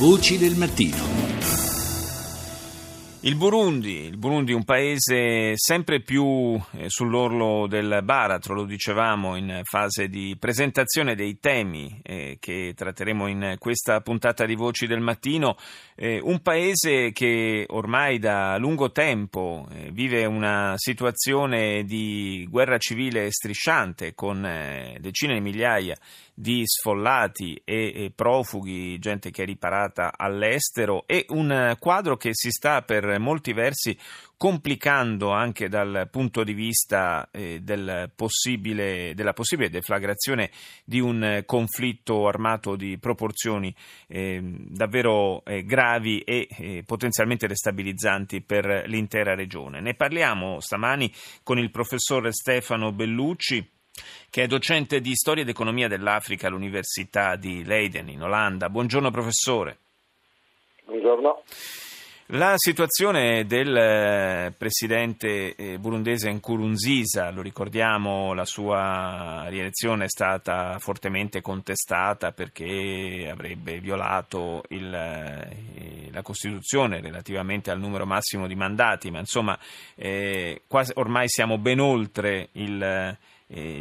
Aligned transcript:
Voci 0.00 0.38
del 0.38 0.54
mattino. 0.56 1.19
Il 3.22 3.36
Burundi, 3.36 4.06
il 4.06 4.16
Burundi 4.16 4.54
un 4.54 4.64
paese 4.64 5.52
sempre 5.54 6.00
più 6.00 6.58
eh, 6.72 6.88
sull'orlo 6.88 7.66
del 7.66 8.00
baratro, 8.02 8.54
lo 8.54 8.64
dicevamo 8.64 9.36
in 9.36 9.60
fase 9.64 10.08
di 10.08 10.34
presentazione 10.38 11.14
dei 11.14 11.38
temi 11.38 12.00
eh, 12.02 12.38
che 12.40 12.72
tratteremo 12.74 13.26
in 13.26 13.56
questa 13.58 14.00
puntata 14.00 14.46
di 14.46 14.54
Voci 14.54 14.86
del 14.86 15.00
Mattino, 15.00 15.58
eh, 15.96 16.18
un 16.22 16.40
paese 16.40 17.12
che 17.12 17.66
ormai 17.68 18.18
da 18.18 18.56
lungo 18.56 18.90
tempo 18.90 19.68
vive 19.92 20.24
una 20.24 20.72
situazione 20.76 21.84
di 21.84 22.46
guerra 22.48 22.78
civile 22.78 23.30
strisciante 23.30 24.14
con 24.14 24.40
decine 24.98 25.34
di 25.34 25.40
migliaia 25.42 25.94
di 26.40 26.62
sfollati 26.64 27.60
e, 27.64 28.10
profughi, 28.14 28.98
gente 28.98 29.30
che 29.30 29.42
è 29.42 29.44
riparata 29.44 30.14
all'estero 30.16 31.04
e 31.06 31.26
un 31.28 31.76
quadro 31.78 32.16
che 32.16 32.30
si 32.32 32.50
sta 32.50 32.80
per 32.80 33.09
molti 33.18 33.52
versi 33.52 33.96
complicando 34.36 35.30
anche 35.30 35.68
dal 35.68 36.08
punto 36.10 36.42
di 36.44 36.54
vista 36.54 37.28
eh, 37.30 37.60
del 37.60 38.10
possibile, 38.16 39.12
della 39.14 39.34
possibile 39.34 39.68
deflagrazione 39.68 40.50
di 40.84 40.98
un 40.98 41.42
conflitto 41.44 42.26
armato 42.26 42.74
di 42.74 42.96
proporzioni 42.98 43.74
eh, 44.06 44.40
davvero 44.42 45.44
eh, 45.44 45.64
gravi 45.64 46.20
e 46.20 46.48
eh, 46.58 46.82
potenzialmente 46.86 47.46
destabilizzanti 47.46 48.40
per 48.40 48.84
l'intera 48.86 49.34
regione. 49.34 49.80
Ne 49.80 49.94
parliamo 49.94 50.60
stamani 50.60 51.12
con 51.42 51.58
il 51.58 51.70
professor 51.70 52.32
Stefano 52.32 52.92
Bellucci 52.92 53.78
che 54.30 54.44
è 54.44 54.46
docente 54.46 55.00
di 55.00 55.14
storia 55.14 55.42
ed 55.42 55.48
economia 55.48 55.88
dell'Africa 55.88 56.46
all'Università 56.46 57.36
di 57.36 57.64
Leiden 57.64 58.08
in 58.08 58.22
Olanda. 58.22 58.70
Buongiorno 58.70 59.10
professore. 59.10 59.78
Buongiorno. 60.84 61.42
La 62.32 62.52
situazione 62.54 63.44
del 63.44 63.76
eh, 63.76 64.54
presidente 64.56 65.56
eh, 65.56 65.78
burundese 65.78 66.32
Nkurunziza, 66.32 67.30
lo 67.32 67.42
ricordiamo, 67.42 68.34
la 68.34 68.44
sua 68.44 69.46
rielezione 69.48 70.04
è 70.04 70.08
stata 70.08 70.78
fortemente 70.78 71.40
contestata 71.40 72.30
perché 72.30 73.28
avrebbe 73.28 73.80
violato 73.80 74.62
il, 74.68 74.94
eh, 74.94 76.08
la 76.12 76.22
Costituzione 76.22 77.00
relativamente 77.00 77.72
al 77.72 77.80
numero 77.80 78.06
massimo 78.06 78.46
di 78.46 78.54
mandati, 78.54 79.10
ma 79.10 79.18
insomma 79.18 79.58
eh, 79.96 80.62
ormai 80.94 81.28
siamo 81.28 81.58
ben 81.58 81.80
oltre 81.80 82.50
il 82.52 83.18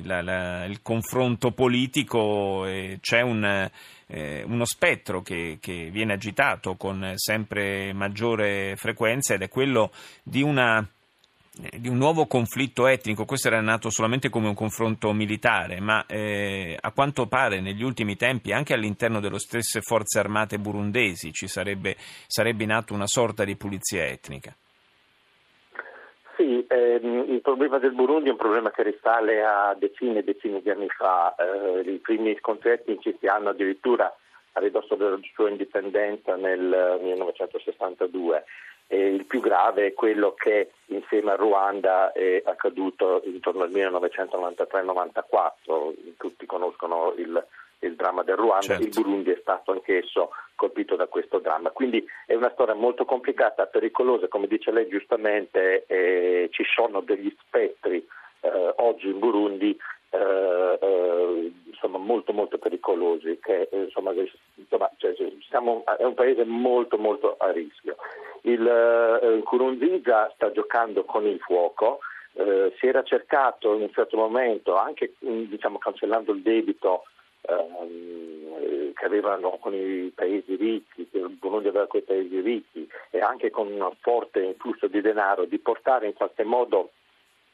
la, 0.03 0.21
la, 0.21 0.65
il 0.65 0.81
confronto 0.81 1.51
politico, 1.51 2.65
eh, 2.65 2.97
c'è 3.01 3.21
un, 3.21 3.69
eh, 4.07 4.43
uno 4.45 4.65
spettro 4.65 5.21
che, 5.21 5.57
che, 5.61 5.89
viene 5.91 6.13
agitato 6.13 6.75
con 6.75 7.13
sempre 7.15 7.93
maggiore 7.93 8.75
frequenza 8.75 9.35
ed 9.35 9.43
è 9.43 9.49
quello 9.49 9.91
di, 10.23 10.41
una, 10.41 10.79
eh, 11.61 11.79
di 11.79 11.87
un 11.87 11.97
nuovo 11.97 12.25
conflitto 12.25 12.87
etnico. 12.87 13.25
Questo 13.25 13.49
era 13.49 13.61
nato 13.61 13.91
solamente 13.91 14.29
come 14.29 14.47
un 14.47 14.55
confronto 14.55 15.13
militare, 15.13 15.79
ma 15.79 16.03
eh, 16.07 16.75
a 16.79 16.91
quanto 16.91 17.27
pare 17.27 17.61
negli 17.61 17.83
ultimi 17.83 18.15
tempi 18.15 18.51
anche 18.51 18.73
all'interno 18.73 19.19
delle 19.19 19.39
stesse 19.39 19.81
forze 19.81 20.17
armate 20.17 20.57
burundesi 20.57 21.31
ci 21.31 21.47
sarebbe, 21.47 21.95
sarebbe 22.25 22.63
in 22.63 22.71
atto 22.71 22.95
una 22.95 23.07
sorta 23.07 23.43
di 23.43 23.55
pulizia 23.55 24.05
etnica. 24.05 24.55
Ehm, 26.71 27.25
il 27.29 27.41
problema 27.41 27.79
del 27.79 27.93
Burundi 27.93 28.29
è 28.29 28.31
un 28.31 28.37
problema 28.37 28.69
che 28.69 28.83
risale 28.83 29.43
a 29.43 29.75
decine 29.77 30.19
e 30.19 30.23
decine 30.23 30.61
di 30.61 30.69
anni 30.69 30.87
fa. 30.87 31.33
Eh, 31.35 31.79
I 31.79 31.97
primi 31.97 32.37
scontri 32.37 32.69
etnici 32.69 33.17
si 33.19 33.25
hanno 33.25 33.49
addirittura 33.49 34.15
a 34.51 34.59
ridosso 34.59 34.93
della 34.93 35.17
sua 35.33 35.49
indipendenza 35.49 36.35
nel 36.35 36.99
1962. 37.01 38.43
E 38.85 39.13
il 39.13 39.25
più 39.25 39.39
grave 39.39 39.87
è 39.87 39.93
quello 39.93 40.35
che 40.35 40.69
insieme 40.87 41.31
a 41.31 41.35
Ruanda 41.35 42.11
è 42.11 42.43
accaduto 42.45 43.23
intorno 43.25 43.63
al 43.63 43.71
1993-94. 43.71 46.17
Tutti 46.17 46.45
conoscono 46.45 47.13
il, 47.17 47.43
il 47.79 47.95
dramma 47.95 48.23
del 48.23 48.35
Ruanda, 48.35 48.61
certo. 48.61 48.83
il 48.83 48.89
Burundi 48.89 49.31
è 49.31 49.37
stato 49.41 49.71
anch'esso 49.71 50.31
colpito 50.55 50.95
da 50.95 51.07
questo 51.07 51.39
dramma. 51.39 51.69
Quindi 51.71 52.05
è 52.25 52.35
una 52.35 52.51
storia 52.51 52.73
molto 52.73 53.05
complicata, 53.05 53.65
pericolosa, 53.65 54.27
come 54.27 54.47
dice 54.47 54.71
lei 54.71 54.87
giustamente, 54.87 55.85
eh, 55.87 56.49
ci 56.51 56.63
sono 56.65 57.01
degli 57.01 57.33
spettri 57.39 58.05
eh, 58.41 58.73
oggi 58.77 59.07
in 59.07 59.19
Burundi 59.19 59.77
eh, 60.11 60.79
eh 60.81 61.51
insomma, 61.65 61.97
molto 61.97 62.33
molto 62.33 62.57
pericolosi, 62.57 63.39
che, 63.41 63.69
eh, 63.71 63.83
insomma, 63.83 64.11
insomma, 64.55 64.91
cioè, 64.97 65.15
siamo, 65.47 65.83
è 65.97 66.03
un 66.03 66.13
paese 66.13 66.43
molto 66.43 66.97
molto 66.97 67.37
a 67.37 67.51
rischio. 67.51 67.95
Il 68.41 68.67
eh, 68.67 69.39
Kurunziza 69.43 70.29
sta 70.35 70.51
giocando 70.51 71.05
con 71.05 71.25
il 71.25 71.39
fuoco, 71.39 71.99
si 72.79 72.87
era 72.87 73.03
cercato 73.03 73.73
in 73.73 73.81
un 73.81 73.91
certo 73.91 74.15
momento, 74.15 74.77
anche 74.77 75.13
diciamo, 75.19 75.77
cancellando 75.77 76.31
il 76.31 76.41
debito, 76.41 77.03
ehm, 77.41 78.93
che 78.93 79.05
avevano 79.05 79.57
con 79.59 79.73
i 79.73 80.11
paesi 80.13 80.55
ricchi, 80.55 81.07
che 81.09 81.19
il 81.19 81.29
Burundi 81.29 81.69
aveva 81.69 81.87
con 81.87 82.01
i 82.01 82.03
paesi 82.03 82.39
ricchi 82.41 82.87
e 83.09 83.19
anche 83.19 83.49
con 83.49 83.67
un 83.71 83.91
forte 84.01 84.41
influsso 84.41 84.87
di 84.87 85.01
denaro, 85.01 85.45
di 85.45 85.57
portare 85.57 86.07
in 86.07 86.13
qualche 86.13 86.43
modo 86.43 86.91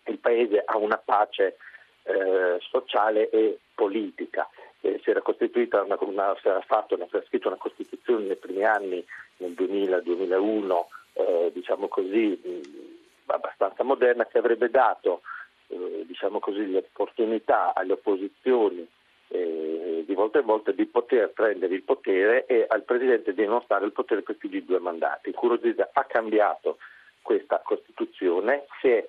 il 0.05 0.17
paese 0.17 0.63
a 0.65 0.77
una 0.77 0.97
pace 0.97 1.57
eh, 2.03 2.57
sociale 2.61 3.29
e 3.29 3.59
politica. 3.73 4.49
Eh, 4.81 4.99
si 5.03 5.09
era 5.09 5.21
costituita 5.21 5.81
una, 5.81 5.97
una, 5.99 6.35
si 6.41 6.47
era 6.47 6.61
fatto, 6.61 6.95
si 6.95 7.15
era 7.15 7.25
scritto 7.25 7.47
una 7.47 7.57
Costituzione 7.57 8.25
nei 8.25 8.35
primi 8.35 8.63
anni, 8.63 9.05
nel 9.37 9.51
2000-2001, 9.51 10.85
eh, 11.13 11.51
diciamo 11.53 11.87
così, 11.87 12.39
mh, 12.43 13.31
abbastanza 13.31 13.83
moderna, 13.83 14.25
che 14.25 14.37
avrebbe 14.37 14.69
dato 14.69 15.21
eh, 15.67 16.03
diciamo 16.05 16.39
così, 16.39 16.71
l'opportunità 16.71 17.73
alle 17.73 17.93
opposizioni 17.93 18.87
eh, 19.35 20.03
di 20.05 20.13
volta 20.13 20.39
in 20.39 20.45
volta 20.45 20.71
di 20.71 20.85
poter 20.85 21.29
prendere 21.29 21.75
il 21.75 21.83
potere 21.83 22.45
e 22.45 22.65
al 22.67 22.83
Presidente 22.83 23.33
di 23.33 23.45
non 23.45 23.61
stare 23.63 23.85
il 23.85 23.91
potere 23.91 24.21
per 24.21 24.35
più 24.35 24.49
di 24.49 24.63
due 24.63 24.79
mandati. 24.79 25.29
Nkurunziza 25.29 25.89
ha 25.93 26.03
cambiato 26.05 26.77
questa 27.21 27.61
Costituzione, 27.63 28.65
si 28.81 28.89
è 28.89 29.07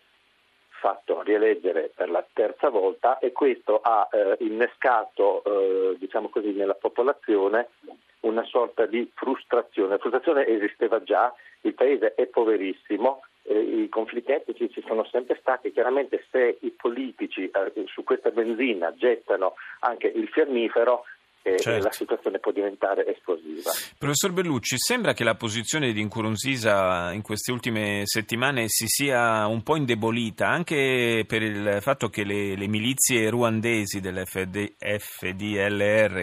fatto 0.68 1.22
rieleggere 1.22 1.90
per 1.94 2.10
la 2.10 2.24
terza 2.32 2.68
volta 2.68 3.18
e 3.18 3.32
questo 3.32 3.80
ha 3.82 4.08
eh, 4.10 4.36
innescato 4.40 5.42
eh, 5.44 5.96
diciamo 5.98 6.28
così, 6.28 6.52
nella 6.52 6.74
popolazione 6.74 7.68
una 8.20 8.44
sorta 8.44 8.86
di 8.86 9.10
frustrazione. 9.14 9.90
La 9.90 9.98
frustrazione 9.98 10.46
esisteva 10.46 11.02
già, 11.02 11.32
il 11.62 11.74
paese 11.74 12.14
è 12.14 12.26
poverissimo, 12.26 13.22
eh, 13.48 13.58
i 13.58 13.88
conflitti 13.88 14.32
etnici 14.32 14.70
ci 14.70 14.82
sono 14.86 15.04
sempre 15.10 15.38
stati, 15.40 15.72
chiaramente 15.72 16.24
se 16.30 16.58
i 16.60 16.70
politici 16.70 17.44
eh, 17.44 17.84
su 17.86 18.04
questa 18.04 18.30
benzina 18.30 18.94
gettano 18.94 19.54
anche 19.80 20.06
il 20.08 20.28
fiammifero 20.28 21.04
certo. 21.56 21.84
la 21.84 21.92
situazione 21.92 22.38
può 22.40 22.50
diventare 22.50 23.06
esplosiva. 23.06 23.70
Professor 23.98 24.32
Bellucci, 24.32 24.76
sembra 24.78 25.12
che 25.12 25.22
la 25.24 25.36
posizione 25.36 25.92
di 25.92 26.02
Nkurunziza 26.04 27.12
in 27.12 27.22
queste 27.22 27.52
ultime 27.52 28.02
settimane 28.04 28.64
si 28.68 28.86
sia 28.86 29.46
un 29.46 29.62
po' 29.62 29.76
indebolita, 29.76 30.48
anche 30.48 31.24
per 31.26 31.42
il 31.42 31.78
fatto 31.80 32.08
che 32.08 32.24
le, 32.24 32.56
le 32.56 32.66
milizie 32.66 33.30
ruandesi 33.30 34.00
dell'FDLR 34.00 34.68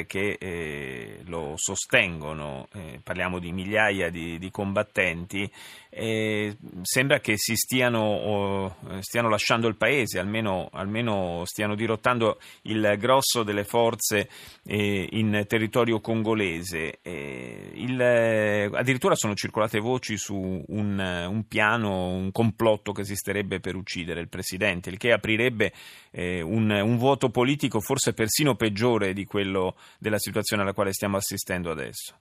che 0.06 0.36
eh, 0.40 1.20
lo 1.26 1.54
sostengono, 1.56 2.68
eh, 2.74 3.00
parliamo 3.02 3.40
di 3.40 3.54
migliaia 3.54 4.10
di, 4.10 4.38
di 4.38 4.52
combattenti, 4.52 5.50
eh, 5.96 6.58
sembra 6.82 7.20
che 7.20 7.38
si 7.38 7.56
stiano, 7.56 8.00
oh, 8.00 8.76
stiano, 9.02 9.30
lasciando 9.30 9.68
il 9.68 9.76
paese, 9.76 10.20
almeno, 10.20 10.70
almeno, 10.72 11.44
stiano 11.46 11.76
dirottando 11.76 12.40
il 12.64 12.96
grosso 12.98 13.44
delle 13.44 13.64
forze 13.64 14.30
eh, 14.66 15.08
in 15.12 15.46
territorio 15.48 16.00
congolese. 16.00 17.00
Eh, 17.02 17.72
il, 17.76 18.02
addirittura 18.02 19.16
sono 19.16 19.36
circolate 19.36 19.80
voci 19.80 20.18
su 20.18 20.36
un, 20.36 21.28
un, 21.30 21.48
piano, 21.48 22.08
un 22.08 22.32
complotto 22.32 22.92
che 22.92 23.02
esisterebbe 23.02 23.60
per 23.60 23.76
uccidere 23.76 24.20
il 24.20 24.30
presidente, 24.30 24.90
il 24.90 24.98
che 24.98 25.12
aprirebbe 25.12 25.74
eh, 26.12 26.42
un, 26.42 26.70
un 26.70 26.98
vuoto 26.98 27.30
politico 27.30 27.80
forse 27.80 28.14
persino 28.14 28.56
peggiore 28.56 29.14
di 29.14 29.26
quello 29.26 29.76
della 30.00 30.20
situazione 30.20 30.64
alla 30.64 30.74
quale 30.74 30.92
stiamo 30.92 31.18
assistendo 31.18 31.70
adesso. 31.72 32.16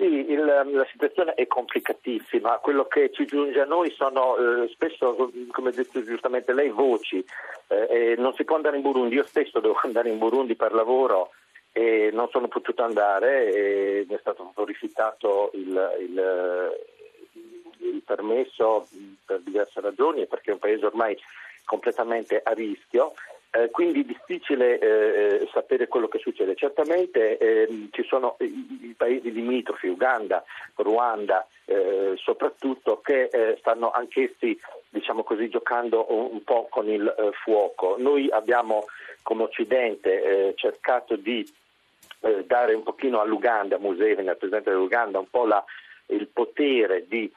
Sì, 0.00 0.06
il, 0.06 0.42
la 0.46 0.86
situazione 0.90 1.34
è 1.34 1.46
complicatissima, 1.46 2.56
quello 2.62 2.86
che 2.86 3.10
ci 3.12 3.26
giunge 3.26 3.60
a 3.60 3.66
noi 3.66 3.90
sono 3.90 4.34
eh, 4.38 4.68
spesso, 4.68 5.30
come 5.50 5.68
ha 5.68 5.72
detto 5.72 6.02
giustamente 6.02 6.54
lei, 6.54 6.70
voci, 6.70 7.22
eh, 7.66 8.14
non 8.16 8.32
si 8.32 8.44
può 8.44 8.56
andare 8.56 8.76
in 8.76 8.82
Burundi, 8.82 9.16
io 9.16 9.26
stesso 9.26 9.60
devo 9.60 9.78
andare 9.84 10.08
in 10.08 10.16
Burundi 10.16 10.56
per 10.56 10.72
lavoro 10.72 11.32
e 11.72 12.08
non 12.14 12.30
sono 12.30 12.48
potuto 12.48 12.82
andare 12.82 13.52
e 13.52 14.06
mi 14.08 14.14
è 14.14 14.18
stato 14.20 14.54
rifiutato 14.64 15.50
il, 15.52 15.96
il, 16.00 16.72
il 17.80 18.02
permesso 18.02 18.88
per 19.26 19.40
diverse 19.40 19.82
ragioni 19.82 20.26
perché 20.26 20.48
è 20.50 20.54
un 20.54 20.60
paese 20.60 20.86
ormai 20.86 21.14
completamente 21.66 22.40
a 22.42 22.52
rischio 22.52 23.12
Eh, 23.52 23.68
quindi 23.70 24.02
è 24.02 24.04
difficile 24.04 24.78
eh, 24.78 25.48
sapere 25.52 25.88
quello 25.88 26.06
che 26.06 26.18
succede. 26.18 26.54
Certamente 26.54 27.36
eh, 27.36 27.88
ci 27.90 28.04
sono 28.04 28.36
i, 28.38 28.78
i, 28.82 28.94
paesi 28.96 29.32
limitrofi, 29.32 29.88
Uganda, 29.88 30.44
Ruanda, 30.76 31.44
eh, 31.64 32.14
soprattutto, 32.16 33.00
che 33.00 33.24
eh, 33.24 33.56
stanno 33.58 33.90
anch'essi 33.90 34.56
diciamo 34.88 35.24
così, 35.24 35.48
giocando 35.48 36.06
un, 36.10 36.28
un, 36.30 36.44
po' 36.44 36.68
con 36.70 36.88
il 36.88 37.04
eh, 37.04 37.32
fuoco. 37.42 37.96
Noi 37.98 38.30
abbiamo 38.30 38.84
come 39.22 39.42
Occidente 39.42 40.54
cercato 40.56 41.16
di 41.16 41.46
dare 42.46 42.74
un 42.74 42.82
pochino 42.82 43.20
all'Uganda, 43.20 43.76
a 43.76 43.78
Museveni, 43.78 44.28
al 44.28 44.36
Presidente 44.36 44.70
dell'Uganda, 44.70 45.18
un 45.18 45.28
po' 45.28 45.44
la, 45.44 45.62
il 46.06 46.26
potere 46.26 47.06
di 47.06 47.30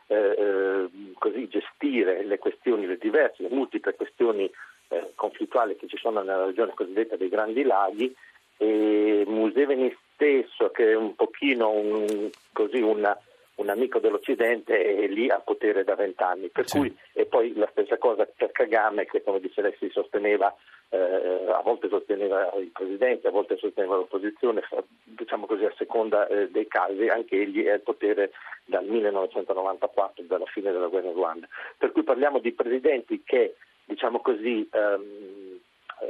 così, 1.18 1.48
gestire 1.50 2.24
le 2.24 2.38
questioni, 2.40 2.86
le 2.86 2.98
diverse, 2.98 3.44
le 3.44 3.50
multiple 3.50 3.96
questioni 3.96 4.50
eh, 4.94 5.12
conflittuali 5.16 5.76
che 5.76 5.88
ci 5.88 5.98
sono 5.98 6.22
nella 6.22 6.46
regione 6.46 6.74
cosiddetta 6.74 7.16
dei 7.16 7.30
Grandi 7.30 7.64
Laghi 7.64 8.14
e 8.58 9.24
Museveni 9.26 9.96
stesso 10.14 10.70
che 10.72 10.92
è 10.92 10.96
un 10.96 11.16
pochino 11.16 11.70
un, 11.72 12.30
così 12.52 12.80
una, 12.80 13.18
un 13.56 13.70
amico 13.70 14.00
dell'Occidente 14.00 14.96
è 14.96 15.08
lì 15.08 15.30
a 15.30 15.40
potere 15.40 15.84
da 15.84 15.96
vent'anni. 15.96 16.52
Sì. 16.64 16.96
e 17.14 17.26
poi 17.26 17.54
la 17.56 17.68
stessa 17.72 17.98
cosa 17.98 18.26
per 18.26 18.52
Kagame 18.52 19.06
che 19.06 19.22
come 19.24 19.40
dice 19.40 19.62
lei 19.62 19.76
si 19.80 19.90
sosteneva, 19.90 20.54
eh, 20.90 20.98
a 20.98 21.62
volte 21.62 21.90
sosteneva 21.90 22.52
il 22.58 22.72
Presidente, 22.72 23.28
a 23.28 23.32
volte 23.32 23.58
sosteneva 23.58 23.96
l'opposizione, 23.96 24.62
diciamo 25.04 25.46
così 25.46 25.66
a 25.66 25.74
seconda 25.78 26.28
eh, 26.28 26.50
dei 26.50 26.68
casi, 26.68 27.08
anche 27.08 27.42
egli 27.42 27.64
è 27.64 27.72
al 27.72 27.82
potere 27.82 28.32
dal 28.66 28.86
1994, 28.86 30.24
dalla 30.26 30.46
fine 30.46 30.72
della 30.72 30.88
guerra 30.88 31.10
in 31.10 31.14
Ruanda. 31.14 31.48
Per 31.78 31.92
cui 31.92 32.04
parliamo 32.04 32.40
di 32.40 32.54
presidenti 32.54 33.24
che 33.24 33.56
diciamo 33.86 34.20
così, 34.20 34.68
ehm, 34.72 35.60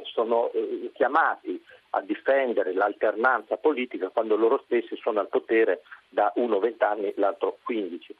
sono 0.03 0.51
eh, 0.51 0.91
chiamati 0.93 1.61
a 1.91 2.01
difendere 2.01 2.73
l'alternanza 2.73 3.57
politica 3.57 4.09
quando 4.09 4.35
loro 4.35 4.61
stessi 4.65 4.95
sono 4.97 5.19
al 5.19 5.27
potere 5.27 5.81
da 6.09 6.31
uno 6.35 6.59
20 6.59 6.83
anni, 6.83 7.13
l'altro 7.17 7.59
15. 7.63 8.15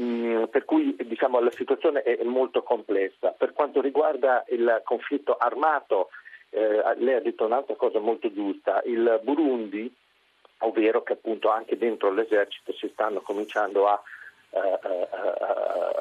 Mm, 0.00 0.44
per 0.44 0.64
cui 0.64 0.96
diciamo, 1.04 1.40
la 1.40 1.50
situazione 1.50 2.02
è 2.02 2.22
molto 2.22 2.62
complessa. 2.62 3.30
Per 3.30 3.52
quanto 3.52 3.80
riguarda 3.80 4.44
il 4.48 4.80
conflitto 4.84 5.36
armato, 5.36 6.10
eh, 6.50 6.82
lei 6.96 7.14
ha 7.14 7.20
detto 7.20 7.44
un'altra 7.44 7.74
cosa 7.74 7.98
molto 7.98 8.32
giusta, 8.32 8.80
il 8.86 9.20
Burundi, 9.22 9.92
ovvero 10.58 11.02
che 11.02 11.14
appunto 11.14 11.50
anche 11.50 11.76
dentro 11.76 12.10
l'esercito 12.10 12.72
si 12.72 12.88
stanno 12.92 13.20
cominciando 13.20 13.86
a, 13.86 14.00
eh, 14.50 14.58
eh, 14.58 15.00
eh 15.00 15.08
a 15.10 15.97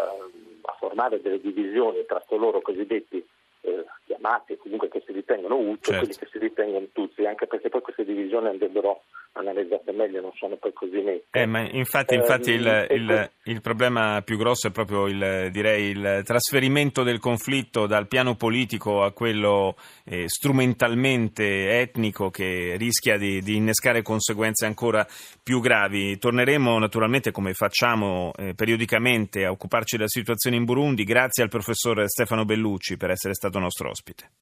formare 0.98 1.22
delle 1.22 1.40
divisioni 1.40 2.04
tra 2.08 2.24
coloro 2.26 2.60
cosiddetti 2.60 3.24
eh, 3.62 3.86
chiamati, 4.06 4.58
comunque 4.58 4.90
che 4.90 5.04
si 5.06 5.12
ritengono 5.12 5.56
UTU 5.56 5.78
certo. 5.82 5.92
e 5.92 5.98
quelli 6.00 6.16
che 6.16 6.28
si 6.32 6.40
ritengono 6.40 6.88
Tutsi, 6.92 7.26
anche 7.26 7.46
perché 7.46 7.70
poi 7.70 7.82
queste 7.82 8.04
divisioni 8.04 8.48
andrebbero 8.48 9.04
analizzate 9.38 9.92
meglio, 9.92 10.22
non 10.22 10.31
sono 10.36 10.56
poi 10.57 10.74
così 10.74 11.01
nette. 11.01 11.39
Eh, 11.39 11.45
ma 11.45 11.68
infatti, 11.69 12.16
infatti 12.16 12.51
eh, 12.51 12.56
il, 12.56 12.88
il, 12.89 13.30
il, 13.44 13.62
problema 13.62 14.22
più 14.24 14.38
grosso 14.38 14.68
è 14.68 14.72
proprio 14.72 15.07
il, 15.07 15.50
direi, 15.51 15.89
il 15.92 16.22
trasferimento 16.24 17.04
del 17.04 17.19
conflitto 17.19 17.86
dal 17.86 18.07
piano 18.07 18.36
politico 18.36 19.04
a 19.04 19.12
quello 19.12 19.75
eh, 20.06 20.28
strumentalmente 20.28 21.80
etnico 21.80 22.30
che 22.30 22.75
rischia 22.78 23.18
di, 23.18 23.42
di, 23.42 23.56
innescare 23.56 24.01
conseguenze 24.01 24.66
ancora 24.66 25.06
più 25.42 25.60
gravi. 25.60 26.18
Torneremo 26.18 26.78
naturalmente, 26.80 27.31
come 27.31 27.54
facciamo 27.54 28.31
eh, 28.38 28.54
periodicamente, 28.56 29.45
a 29.45 29.51
occuparci 29.51 29.98
della 29.98 30.10
situazione 30.10 30.56
in 30.56 30.66
Burundi. 30.66 31.04
Grazie 31.04 31.44
al 31.44 31.50
professor 31.50 32.04
Stefano 32.07 32.45
Bellucci 32.45 32.98
per 32.98 33.12
essere 33.12 33.34
stato 33.34 33.60
nostro 33.60 33.89
ospite. 33.89 34.30